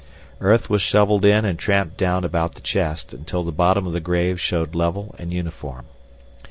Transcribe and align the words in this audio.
Earth 0.39 0.67
was 0.67 0.81
shovelled 0.81 1.23
in 1.25 1.45
and 1.45 1.59
tramped 1.59 1.95
down 1.95 2.23
about 2.23 2.55
the 2.55 2.61
chest 2.61 3.13
until 3.13 3.43
the 3.43 3.51
bottom 3.51 3.85
of 3.85 3.93
the 3.93 3.99
grave 3.99 4.41
showed 4.41 4.73
level 4.73 5.13
and 5.19 5.31
uniform. 5.31 5.85